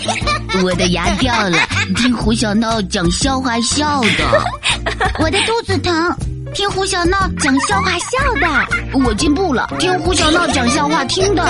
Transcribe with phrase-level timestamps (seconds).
[0.62, 1.58] 我的牙掉了，
[1.96, 4.44] 听胡小闹讲笑话笑的。
[5.18, 6.16] 我的肚子疼，
[6.54, 9.00] 听胡小闹讲笑话笑的。
[9.04, 11.44] 我进步了，听胡小闹讲笑话听的。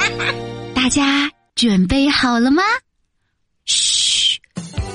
[0.74, 2.62] 大家准备好了吗？
[3.66, 4.38] 嘘，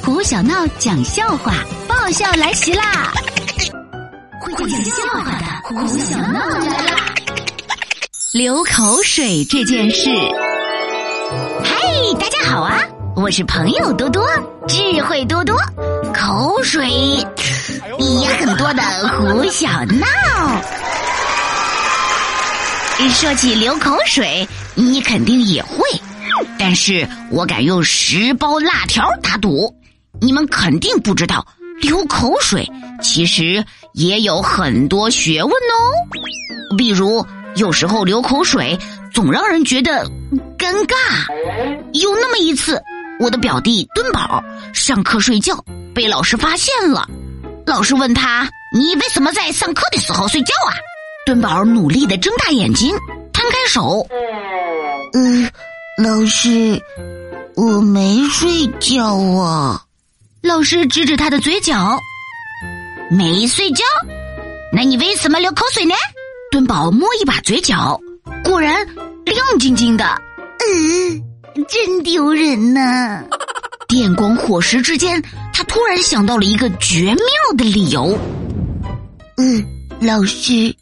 [0.03, 1.53] 胡小闹讲笑话，
[1.87, 3.11] 爆笑来袭啦！
[4.41, 7.13] 会讲笑话的胡小闹来啦！
[8.33, 10.09] 流口水这件事。
[12.07, 12.79] 嘿，大家好啊！
[13.15, 14.23] 我是朋友多多，
[14.67, 15.57] 智慧多多，
[16.13, 16.87] 口水
[17.97, 20.05] 也很多的胡小闹。
[23.09, 25.79] 说起流口水，你肯定也会，
[26.59, 29.75] 但是我敢用十包辣条打赌，
[30.21, 31.43] 你们肯定不知道，
[31.81, 36.77] 流口水其实也有很多学问哦。
[36.77, 38.77] 比如，有时候流口水
[39.11, 40.05] 总让人觉得
[40.57, 40.95] 尴尬。
[41.93, 42.81] 有那么一次。
[43.17, 47.07] 我的表弟墩宝上课睡觉被老师发现了，
[47.65, 50.75] 老师问他：“你为什么在上课的时候睡觉啊？”
[51.25, 52.93] 墩宝努力的睁大眼睛，
[53.31, 54.05] 摊开手
[55.15, 55.49] ：“嗯，
[55.97, 56.77] 老师，
[57.55, 59.81] 我没睡觉啊。”
[60.43, 61.97] 老师指指他的嘴角
[63.09, 63.85] ：“没睡觉？
[64.73, 65.95] 那你为什么流口水呢？”
[66.51, 67.97] 墩宝摸一把嘴角，
[68.43, 68.85] 果然
[69.23, 70.21] 亮晶晶的。
[70.69, 71.21] 嗯。
[71.69, 73.23] 真丢人呐！
[73.87, 77.25] 电光火石之间，他突然想到了一个绝妙
[77.57, 78.17] 的理由。
[79.37, 79.65] 嗯，
[80.01, 80.75] 老师，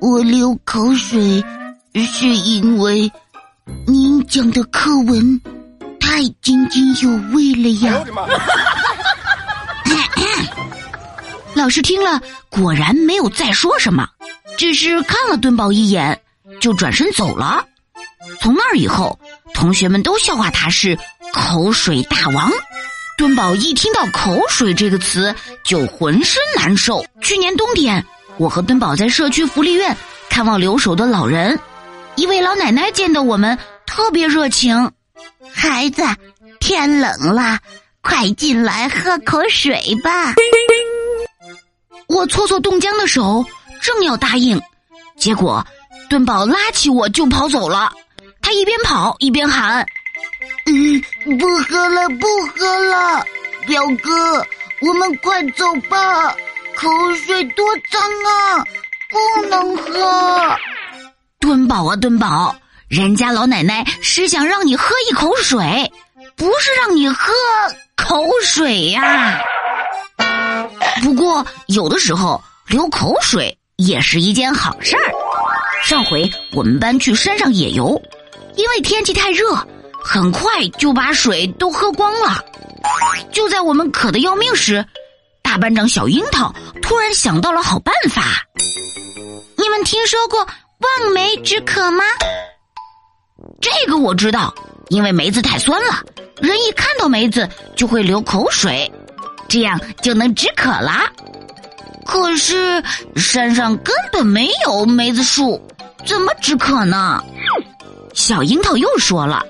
[0.00, 1.42] 我流口水
[1.94, 3.10] 是因为
[3.86, 5.40] 您讲的课文
[5.98, 8.04] 太津津有味了呀。
[11.54, 12.20] 老师听了，
[12.50, 14.06] 果然没有再说什么，
[14.58, 16.20] 只是看了敦宝一眼，
[16.60, 17.64] 就转身走了。
[18.40, 19.18] 从那以后。
[19.54, 20.98] 同学们都笑话他是
[21.32, 22.50] 口水大王。
[23.16, 27.06] 墩宝一听到“口水”这个词，就浑身难受。
[27.22, 28.04] 去年冬天，
[28.36, 29.96] 我和墩宝在社区福利院
[30.28, 31.58] 看望留守的老人，
[32.16, 34.90] 一位老奶奶见到我们特别热情
[35.54, 36.02] ：“孩子，
[36.58, 37.60] 天冷了，
[38.02, 40.34] 快进来喝口水吧。”
[42.08, 43.44] 我搓搓冻僵的手，
[43.80, 44.60] 正要答应，
[45.16, 45.64] 结果
[46.10, 47.92] 墩宝拉起我就跑走了。
[48.54, 49.84] 他一边跑一边喊
[50.66, 51.02] ：“嗯，
[51.36, 53.26] 不喝了，不喝了，
[53.66, 54.46] 表哥，
[54.80, 56.32] 我们快走吧！
[56.76, 56.88] 口
[57.26, 58.64] 水多脏啊，
[59.10, 60.56] 不能喝。”
[61.40, 62.54] 墩宝啊，墩宝，
[62.86, 65.92] 人家老奶奶是想让你喝一口水，
[66.36, 67.32] 不是让你喝
[67.96, 69.42] 口水呀。
[71.02, 75.12] 不过有的时候流口水也是一件好事儿。
[75.82, 78.00] 上回我们班去山上野游。
[78.56, 79.54] 因为天气太热，
[80.02, 82.44] 很快就把水都喝光了。
[83.32, 84.84] 就在我们渴得要命时，
[85.42, 88.22] 大班长小樱桃突然想到了好办法。
[89.56, 92.04] 你们听说过望梅止渴吗？
[93.60, 94.54] 这个我知道，
[94.88, 96.02] 因为梅子太酸了，
[96.40, 98.90] 人一看到梅子就会流口水，
[99.48, 101.10] 这样就能止渴啦。
[102.06, 102.82] 可是
[103.16, 105.60] 山上根本没有梅子树，
[106.04, 107.22] 怎么止渴呢？
[108.14, 109.44] 小樱桃又说了：“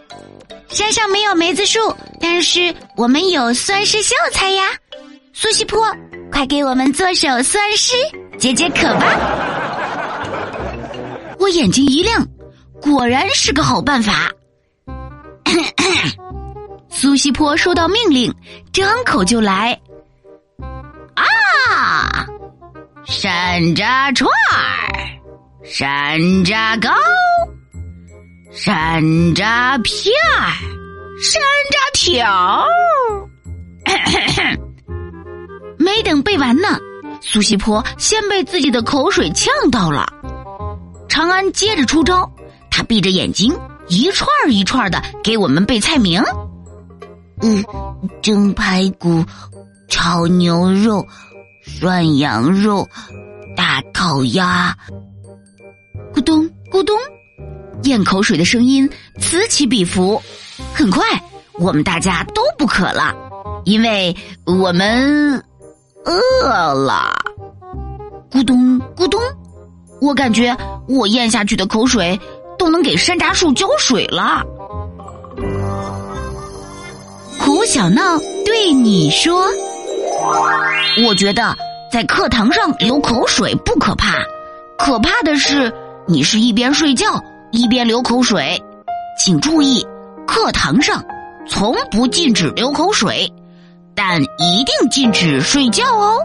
[0.69, 1.78] 山上没有梅子树，
[2.20, 4.64] 但是我们有酸湿秀才呀。
[5.34, 5.86] 苏西坡，
[6.32, 7.92] 快给我们做首酸诗，
[8.38, 9.04] 解解渴吧。”
[11.38, 12.26] 我眼睛一亮，
[12.80, 14.30] 果然是个好办法。
[16.88, 18.34] 苏西坡收到命令，
[18.72, 19.78] 张口就来
[21.14, 22.26] ：“啊，
[23.04, 24.88] 山楂串儿，
[25.62, 26.91] 山楂糕。”
[28.54, 29.03] 山
[29.34, 30.47] 楂片儿，
[31.20, 31.42] 山
[31.72, 32.65] 楂条。
[35.76, 36.78] 没等背完呢，
[37.20, 40.06] 苏西坡先被自己的口水呛到了。
[41.09, 42.31] 长安接着出招，
[42.70, 43.53] 他闭着眼睛，
[43.88, 46.22] 一串一串的给我们背菜名。
[47.42, 47.65] 嗯，
[48.22, 49.24] 蒸排骨，
[49.89, 51.04] 炒牛肉，
[51.65, 52.89] 涮羊肉，
[53.56, 54.77] 大烤鸭。
[56.15, 56.97] 咕咚咕咚。
[57.84, 58.89] 咽口水的声音
[59.21, 60.21] 此起彼伏，
[60.72, 61.03] 很快
[61.59, 63.15] 我们大家都不渴了，
[63.65, 64.15] 因为
[64.45, 65.42] 我们
[66.04, 67.15] 饿了。
[68.31, 69.21] 咕咚咕咚，
[70.01, 70.57] 我感觉
[70.89, 72.19] 我咽下去的口水
[72.59, 74.42] 都能给山楂树浇水了。
[77.39, 79.47] 胡小闹对你说
[81.07, 81.57] ：“我觉得
[81.92, 84.15] 在课堂上流口水不可怕，
[84.78, 85.72] 可怕的是
[86.07, 87.22] 你是一边睡觉。”
[87.54, 88.60] 一边流口水，
[89.16, 89.86] 请注意，
[90.27, 91.01] 课堂上
[91.48, 93.33] 从不禁止流口水，
[93.95, 96.18] 但一定禁止睡觉哦。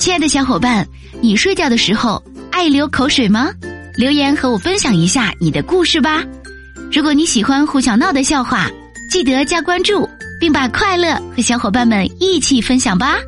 [0.00, 0.84] 亲爱的小伙伴，
[1.20, 2.20] 你睡觉的时候
[2.50, 3.52] 爱流口水吗？
[3.96, 6.24] 留言和我分享一下你的故事吧。
[6.92, 8.68] 如果你喜欢胡小闹的笑话，
[9.08, 10.08] 记得加关注，
[10.40, 13.18] 并把快乐和小伙伴们一起分享吧。